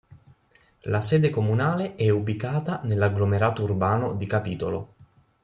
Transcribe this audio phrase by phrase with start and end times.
[0.85, 4.93] La sede comunale è ubicata nell'agglomerato urbano di Capitolo.